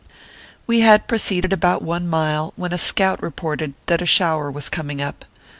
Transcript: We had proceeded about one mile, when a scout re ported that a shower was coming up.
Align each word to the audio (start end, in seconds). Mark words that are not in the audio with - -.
We 0.65 0.79
had 0.79 1.07
proceeded 1.07 1.53
about 1.53 1.83
one 1.83 2.07
mile, 2.07 2.53
when 2.55 2.73
a 2.73 2.79
scout 2.79 3.21
re 3.21 3.29
ported 3.29 3.75
that 3.85 4.01
a 4.01 4.07
shower 4.07 4.49
was 4.49 4.67
coming 4.67 4.99
up. 4.99 5.25